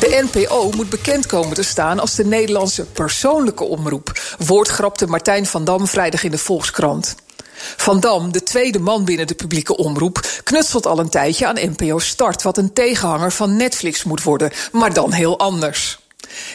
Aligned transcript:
De 0.00 0.28
NPO 0.32 0.70
moet 0.76 0.88
bekend 0.88 1.26
komen 1.26 1.54
te 1.54 1.62
staan 1.62 1.98
als 1.98 2.14
de 2.14 2.24
Nederlandse 2.24 2.84
persoonlijke 2.84 3.64
omroep. 3.64 4.20
Woordgrapte 4.38 5.06
Martijn 5.06 5.46
van 5.46 5.64
Dam 5.64 5.86
vrijdag 5.86 6.22
in 6.22 6.30
de 6.30 6.38
Volkskrant. 6.38 7.14
Van 7.76 8.00
Dam, 8.00 8.32
de 8.32 8.42
tweede 8.42 8.78
man 8.78 9.04
binnen 9.04 9.26
de 9.26 9.34
publieke 9.34 9.76
omroep, 9.76 10.40
knutselt 10.44 10.86
al 10.86 10.98
een 10.98 11.08
tijdje 11.08 11.46
aan 11.46 11.74
NPO 11.76 11.98
Start, 11.98 12.42
wat 12.42 12.58
een 12.58 12.72
tegenhanger 12.72 13.32
van 13.32 13.56
Netflix 13.56 14.04
moet 14.04 14.22
worden, 14.22 14.50
maar 14.72 14.92
dan 14.92 15.12
heel 15.12 15.38
anders. 15.38 16.03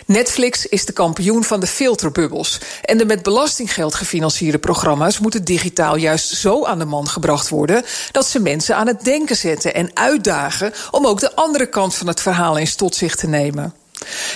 Netflix 0.06 0.66
is 0.66 0.86
de 0.86 0.94
kampioen 0.94 1.44
van 1.44 1.60
de 1.60 1.68
filterbubbels. 1.68 2.60
En 2.82 2.98
de 2.98 3.06
met 3.06 3.24
belastinggeld 3.24 3.96
gefinancierde 3.96 4.60
programma's 4.60 5.20
moeten 5.20 5.44
digitaal 5.44 5.96
juist 5.96 6.30
zo 6.30 6.66
aan 6.66 6.80
de 6.80 6.86
man 6.86 7.08
gebracht 7.08 7.50
worden 7.50 7.84
dat 8.12 8.26
ze 8.26 8.40
mensen 8.40 8.76
aan 8.76 8.88
het 8.88 9.04
denken 9.04 9.36
zetten 9.36 9.74
en 9.74 9.92
uitdagen 9.94 10.74
om 10.92 11.08
ook 11.08 11.20
de 11.20 11.36
andere 11.36 11.66
kant 11.66 11.96
van 11.96 12.08
het 12.08 12.22
verhaal 12.22 12.58
eens 12.58 12.76
tot 12.76 12.96
zich 12.96 13.16
te 13.16 13.28
nemen. 13.28 13.74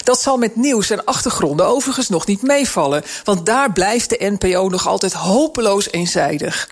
Dat 0.03 0.21
zal 0.21 0.37
met 0.37 0.55
nieuws 0.55 0.89
en 0.89 1.05
achtergronden 1.05 1.65
overigens 1.65 2.09
nog 2.09 2.25
niet 2.25 2.41
meevallen, 2.41 3.03
want 3.23 3.45
daar 3.45 3.71
blijft 3.71 4.09
de 4.09 4.37
NPO 4.39 4.69
nog 4.69 4.87
altijd 4.87 5.13
hopeloos 5.13 5.91
eenzijdig. 5.91 6.69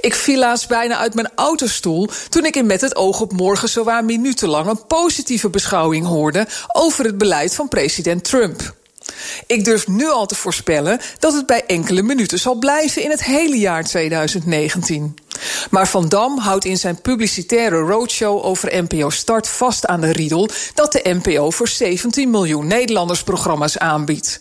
Ik 0.00 0.14
viel 0.14 0.38
laatst 0.38 0.68
bijna 0.68 0.96
uit 0.96 1.14
mijn 1.14 1.30
autostoel 1.34 2.08
toen 2.28 2.44
ik 2.44 2.56
in 2.56 2.66
Met 2.66 2.80
het 2.80 2.96
Oog 2.96 3.20
op 3.20 3.32
Morgen 3.32 3.68
zowaar 3.68 4.04
minutenlang 4.04 4.66
een 4.66 4.86
positieve 4.86 5.50
beschouwing 5.50 6.06
hoorde 6.06 6.46
over 6.72 7.04
het 7.04 7.18
beleid 7.18 7.54
van 7.54 7.68
president 7.68 8.24
Trump. 8.24 8.78
Ik 9.46 9.64
durf 9.64 9.88
nu 9.88 10.08
al 10.08 10.26
te 10.26 10.34
voorspellen 10.34 11.00
dat 11.18 11.32
het 11.32 11.46
bij 11.46 11.64
enkele 11.66 12.02
minuten 12.02 12.38
zal 12.38 12.54
blijven 12.54 13.02
in 13.02 13.10
het 13.10 13.24
hele 13.24 13.58
jaar 13.58 13.84
2019. 13.84 15.14
Maar 15.70 15.88
Van 15.88 16.08
Dam 16.08 16.38
houdt 16.38 16.64
in 16.64 16.76
zijn 16.76 17.00
publicitaire 17.00 17.78
roadshow 17.78 18.44
over 18.44 18.82
NPO 18.82 19.10
Start 19.10 19.48
vast 19.48 19.86
aan 19.86 20.00
de 20.00 20.12
riedel 20.12 20.48
dat 20.74 20.92
de 20.92 21.18
NPO 21.22 21.50
voor 21.50 21.68
17 21.68 22.30
miljoen 22.30 22.66
Nederlanders 22.66 23.22
programma's 23.22 23.78
aanbiedt. 23.78 24.40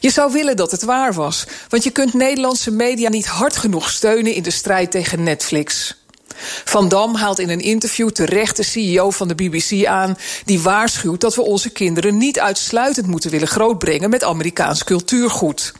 Je 0.00 0.10
zou 0.10 0.32
willen 0.32 0.56
dat 0.56 0.70
het 0.70 0.82
waar 0.82 1.14
was, 1.14 1.44
want 1.68 1.84
je 1.84 1.90
kunt 1.90 2.14
Nederlandse 2.14 2.70
media 2.70 3.08
niet 3.08 3.26
hard 3.26 3.56
genoeg 3.56 3.90
steunen 3.90 4.34
in 4.34 4.42
de 4.42 4.50
strijd 4.50 4.90
tegen 4.90 5.22
Netflix. 5.22 5.96
Van 6.64 6.88
Dam 6.88 7.14
haalt 7.14 7.38
in 7.38 7.50
een 7.50 7.60
interview 7.60 8.08
terecht 8.08 8.56
de 8.56 8.62
CEO 8.62 9.10
van 9.10 9.28
de 9.28 9.34
BBC 9.34 9.86
aan, 9.86 10.16
die 10.44 10.60
waarschuwt 10.60 11.20
dat 11.20 11.34
we 11.34 11.42
onze 11.42 11.70
kinderen 11.70 12.18
niet 12.18 12.40
uitsluitend 12.40 13.06
moeten 13.06 13.30
willen 13.30 13.48
grootbrengen 13.48 14.10
met 14.10 14.24
Amerikaans 14.24 14.84
cultuurgoed. 14.84 15.72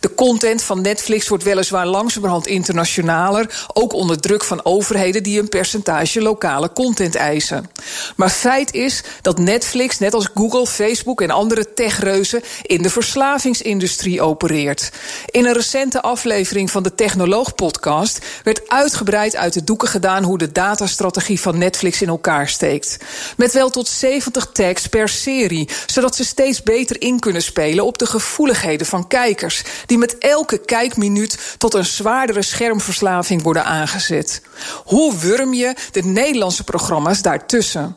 De 0.00 0.14
content 0.14 0.62
van 0.62 0.80
Netflix 0.80 1.28
wordt 1.28 1.44
weliswaar 1.44 1.86
langzamerhand 1.86 2.46
internationaler, 2.46 3.66
ook 3.72 3.92
onder 3.92 4.20
druk 4.20 4.44
van 4.44 4.64
overheden 4.64 5.22
die 5.22 5.40
een 5.40 5.48
percentage 5.48 6.20
lokale 6.20 6.72
content 6.72 7.14
eisen. 7.14 7.70
Maar 8.16 8.30
feit 8.30 8.72
is 8.72 9.02
dat 9.22 9.38
Netflix, 9.38 9.98
net 9.98 10.14
als 10.14 10.28
Google, 10.34 10.66
Facebook 10.66 11.20
en 11.20 11.30
andere 11.30 11.72
techreuzen, 11.74 12.42
in 12.62 12.82
de 12.82 12.90
verslavingsindustrie 12.90 14.22
opereert. 14.22 14.90
In 15.26 15.46
een 15.46 15.52
recente 15.52 16.02
aflevering 16.02 16.70
van 16.70 16.82
de 16.82 16.94
Technoloog 16.94 17.54
podcast 17.54 18.18
werd 18.42 18.68
uitgebreid 18.68 19.36
uit 19.36 19.52
de 19.52 19.64
doeken 19.64 19.88
gedaan 19.88 20.22
hoe 20.22 20.38
de 20.38 20.52
datastrategie 20.52 21.40
van 21.40 21.58
Netflix 21.58 22.02
in 22.02 22.08
elkaar 22.08 22.48
steekt. 22.48 22.96
Met 23.36 23.52
wel 23.52 23.70
tot 23.70 23.88
70 23.88 24.46
tags 24.52 24.86
per 24.86 25.08
serie, 25.08 25.68
zodat 25.86 26.16
ze 26.16 26.24
steeds 26.24 26.62
beter 26.62 27.00
in 27.00 27.18
kunnen 27.20 27.42
spelen 27.42 27.84
op 27.84 27.98
de 27.98 28.06
gevoeligheden 28.06 28.86
van 28.86 29.06
kijkers 29.06 29.53
die 29.86 29.98
met 29.98 30.18
elke 30.18 30.58
kijkminuut 30.58 31.54
tot 31.58 31.74
een 31.74 31.84
zwaardere 31.84 32.42
schermverslaving 32.42 33.42
worden 33.42 33.64
aangezet. 33.64 34.42
Hoe 34.84 35.16
wurm 35.18 35.54
je 35.54 35.74
de 35.90 36.02
Nederlandse 36.02 36.64
programma's 36.64 37.22
daartussen? 37.22 37.96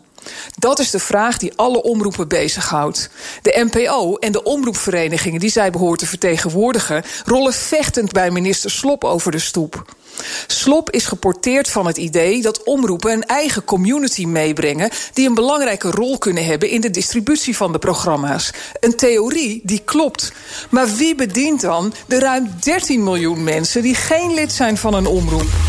Dat 0.57 0.79
is 0.79 0.91
de 0.91 0.99
vraag 0.99 1.38
die 1.38 1.53
alle 1.55 1.83
omroepen 1.83 2.27
bezighoudt. 2.27 3.09
De 3.41 3.67
NPO 3.71 4.15
en 4.15 4.31
de 4.31 4.43
omroepverenigingen 4.43 5.39
die 5.39 5.49
zij 5.49 5.71
behoort 5.71 5.99
te 5.99 6.05
vertegenwoordigen, 6.05 7.03
rollen 7.25 7.53
vechtend 7.53 8.11
bij 8.11 8.31
minister 8.31 8.71
Slop 8.71 9.03
over 9.03 9.31
de 9.31 9.39
stoep. 9.39 9.85
Slop 10.47 10.91
is 10.91 11.05
geporteerd 11.05 11.69
van 11.69 11.88
het 11.88 11.97
idee 11.97 12.41
dat 12.41 12.63
omroepen 12.63 13.11
een 13.11 13.23
eigen 13.23 13.63
community 13.63 14.25
meebrengen 14.25 14.89
die 15.13 15.27
een 15.27 15.35
belangrijke 15.35 15.91
rol 15.91 16.17
kunnen 16.17 16.45
hebben 16.45 16.69
in 16.69 16.81
de 16.81 16.89
distributie 16.89 17.57
van 17.57 17.71
de 17.71 17.79
programma's. 17.79 18.51
Een 18.79 18.95
theorie 18.95 19.61
die 19.63 19.81
klopt. 19.85 20.31
Maar 20.69 20.95
wie 20.95 21.15
bedient 21.15 21.61
dan 21.61 21.94
de 22.07 22.19
ruim 22.19 22.49
13 22.59 23.03
miljoen 23.03 23.44
mensen 23.44 23.81
die 23.81 23.95
geen 23.95 24.33
lid 24.33 24.51
zijn 24.51 24.77
van 24.77 24.94
een 24.94 25.05
omroep? 25.05 25.66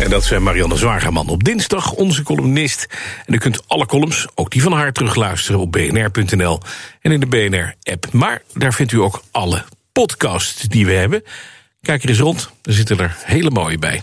En 0.00 0.10
dat 0.10 0.24
zijn 0.24 0.42
Marianne 0.42 0.76
Zwagerman 0.76 1.28
op 1.28 1.44
dinsdag, 1.44 1.92
onze 1.92 2.22
columnist. 2.22 2.86
En 3.26 3.34
u 3.34 3.38
kunt 3.38 3.68
alle 3.68 3.86
columns, 3.86 4.26
ook 4.34 4.50
die 4.50 4.62
van 4.62 4.72
haar, 4.72 4.92
terugluisteren 4.92 5.60
op 5.60 5.72
bnr.nl 5.72 6.60
en 7.00 7.12
in 7.12 7.20
de 7.20 7.26
BNR-app. 7.26 8.12
Maar 8.12 8.42
daar 8.54 8.74
vindt 8.74 8.92
u 8.92 9.00
ook 9.00 9.22
alle 9.30 9.64
podcasts 9.92 10.62
die 10.62 10.86
we 10.86 10.92
hebben. 10.92 11.22
Kijk 11.82 12.02
er 12.02 12.08
eens 12.08 12.18
rond, 12.18 12.50
er 12.62 12.72
zitten 12.72 12.98
er 12.98 13.16
hele 13.24 13.50
mooie 13.50 13.78
bij. 13.78 14.02